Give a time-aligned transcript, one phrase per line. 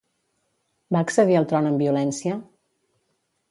[0.95, 2.41] Va accedir al tron amb violència?